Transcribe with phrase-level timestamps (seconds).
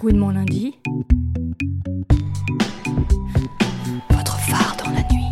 [0.00, 0.78] Coup de mon lundi.
[4.10, 5.26] Votre phare dans la nuit.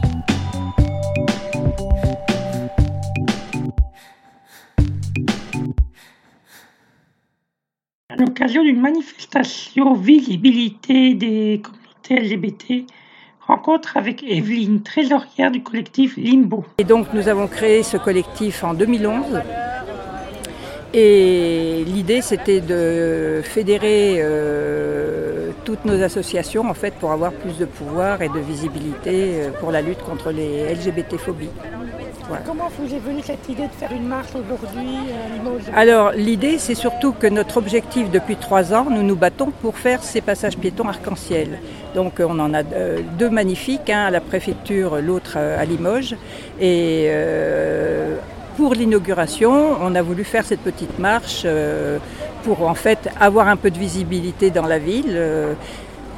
[8.10, 12.86] À l'occasion d'une manifestation visibilité des communautés LGBT,
[13.40, 16.66] rencontre avec Evelyne, trésorière du collectif Limbo.
[16.76, 19.40] Et donc nous avons créé ce collectif en 2011.
[20.96, 27.64] Et l'idée c'était de fédérer euh, toutes nos associations en fait pour avoir plus de
[27.64, 31.50] pouvoir et de visibilité euh, pour la lutte contre les LGBT-phobies.
[32.28, 32.44] Voilà.
[32.46, 34.94] Comment vous est venue cette idée de faire une marche aujourd'hui
[35.26, 35.62] à Limoges?
[35.74, 40.00] Alors l'idée c'est surtout que notre objectif depuis trois ans, nous nous battons pour faire
[40.04, 41.58] ces passages piétons arc-en-ciel.
[41.96, 46.14] Donc on en a deux magnifiques, un à la préfecture, l'autre à Limoges.
[46.60, 48.16] Et euh,
[48.56, 51.98] pour l'inauguration, on a voulu faire cette petite marche euh,
[52.44, 55.16] pour en fait avoir un peu de visibilité dans la ville.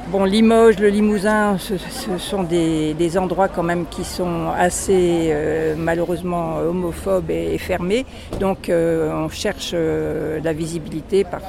[0.07, 4.49] Euh, Bon, Limoges, le Limousin, ce, ce sont des, des, endroits quand même qui sont
[4.57, 8.05] assez euh, malheureusement homophobes et, fermés.
[8.39, 11.41] Donc euh, on cherche euh, la visibilité par,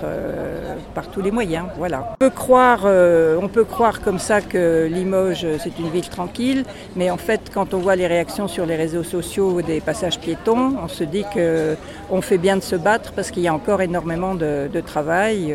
[0.94, 1.66] par tous les moyens.
[1.76, 2.14] Voilà.
[2.14, 6.64] On peut, croire, on peut croire comme ça que Limoges c'est une ville tranquille,
[6.96, 10.74] mais en fait quand on voit les réactions sur les réseaux sociaux des passages piétons,
[10.82, 14.34] on se dit qu'on fait bien de se battre parce qu'il y a encore énormément
[14.34, 15.54] de, de travail.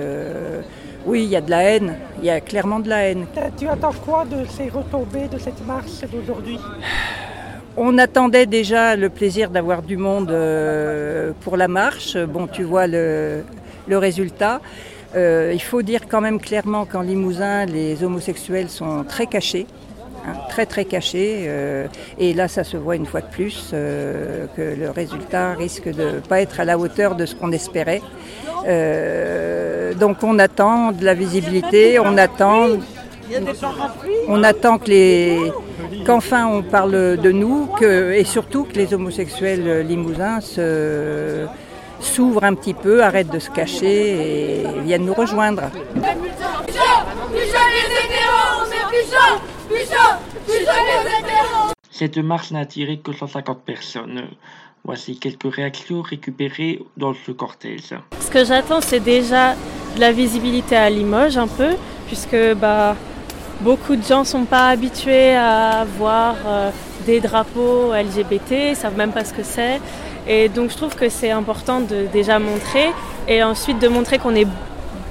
[1.05, 3.25] Oui, il y a de la haine, il y a clairement de la haine.
[3.57, 6.59] Tu attends quoi de ces retombées de cette marche d'aujourd'hui?
[7.75, 10.33] On attendait déjà le plaisir d'avoir du monde
[11.41, 12.17] pour la marche.
[12.17, 13.43] Bon, tu vois le,
[13.87, 14.61] le résultat.
[15.15, 19.67] Euh, il faut dire quand même clairement qu'en Limousin, les homosexuels sont très cachés.
[20.25, 21.45] Hein, très très cachés.
[21.47, 21.87] Euh,
[22.17, 26.03] et là, ça se voit une fois de plus euh, que le résultat risque de
[26.03, 28.01] ne pas être à la hauteur de ce qu'on espérait.
[29.99, 32.67] Donc on attend de la visibilité, on attend,
[34.27, 35.51] on attend que les,
[36.05, 41.45] qu'enfin on parle de nous, que, et surtout que les homosexuels limousins se,
[41.99, 45.63] s'ouvrent un petit peu, arrêtent de se cacher et viennent nous rejoindre.
[51.91, 54.27] Cette marche n'a attiré que 150 personnes.
[54.83, 57.93] Voici quelques réactions récupérées dans ce cortège.
[58.19, 59.55] Ce que j'attends, c'est déjà
[59.95, 61.69] de la visibilité à Limoges un peu,
[62.07, 62.95] puisque bah,
[63.61, 66.69] beaucoup de gens ne sont pas habitués à voir euh,
[67.05, 69.79] des drapeaux LGBT, ils savent même pas ce que c'est.
[70.27, 72.91] Et donc je trouve que c'est important de déjà montrer
[73.27, 74.47] et ensuite de montrer qu'on est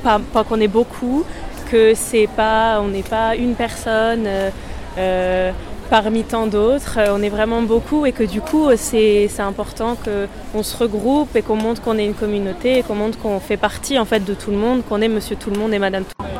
[0.02, 1.24] pas, pas qu'on est beaucoup,
[1.70, 4.24] que c'est pas on n'est pas une personne.
[4.26, 4.50] Euh,
[4.98, 5.52] euh,
[5.92, 6.98] parmi tant d'autres.
[7.14, 11.56] On est vraiment beaucoup et que du coup, c'est important qu'on se regroupe et qu'on
[11.56, 14.50] montre qu'on est une communauté et qu'on montre qu'on fait partie en fait de tout
[14.50, 16.32] le monde, qu'on est monsieur tout le monde et madame tout le monde.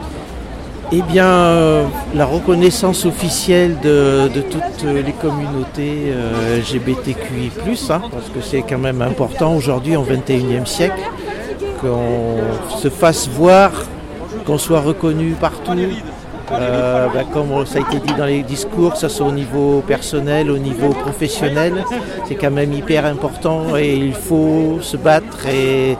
[0.91, 7.51] Eh bien, euh, la reconnaissance officielle de, toutes les communautés euh, LGBTQI+,
[7.91, 11.03] hein, parce que c'est quand même important aujourd'hui, au XXIe siècle,
[11.83, 13.71] qu'on se fasse voir,
[14.47, 15.73] qu'on soit reconnu partout,
[16.53, 19.83] euh, bah, comme ça a été dit dans les discours, que ce soit au niveau
[19.87, 21.85] personnel, au niveau professionnel,
[22.27, 25.97] c'est quand même hyper important et il faut se battre et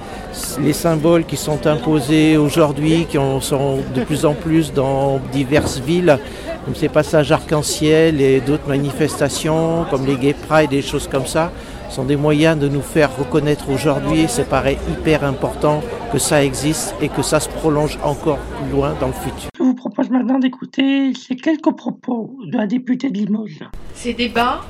[0.61, 6.19] les symboles qui sont imposés aujourd'hui, qui sont de plus en plus dans diverses villes,
[6.65, 11.27] comme ces passages arc-en-ciel et d'autres manifestations comme les Gay Pride et des choses comme
[11.27, 11.51] ça,
[11.91, 14.25] sont des moyens de nous faire reconnaître aujourd'hui.
[14.29, 15.83] C'est paraît hyper important
[16.13, 19.52] que ça existe et que ça se prolonge encore plus loin dans le futur.
[20.11, 23.65] Maintenant d'écouter ces quelques propos de la députée de Limoges.
[23.95, 24.61] Ces débats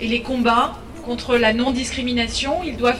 [0.00, 0.72] et les combats
[1.04, 2.96] contre la non-discrimination, ils doivent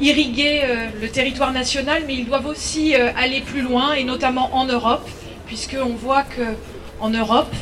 [0.00, 0.62] irriguer
[1.00, 5.08] le territoire national, mais ils doivent aussi aller plus loin, et notamment en Europe,
[5.46, 7.54] puisqu'on voit qu'en Europe,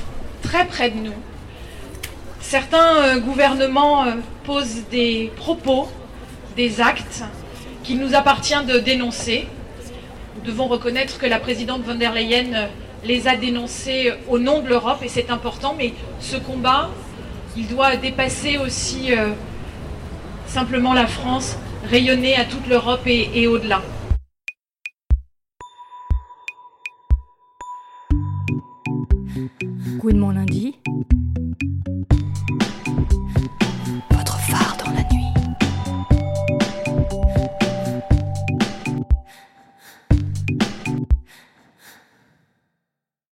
[0.42, 1.19] très près de nous,
[2.41, 4.06] certains gouvernements
[4.44, 5.88] posent des propos,
[6.56, 7.22] des actes
[7.84, 9.47] qu'il nous appartient de dénoncer.
[10.38, 12.68] Nous devons reconnaître que la présidente von der Leyen
[13.04, 16.90] les a dénoncés au nom de l'Europe et c'est important, mais ce combat,
[17.56, 19.30] il doit dépasser aussi euh,
[20.46, 21.58] simplement la France,
[21.90, 23.82] rayonner à toute l'Europe et, au-delà.
[30.04, 30.76] Lundi.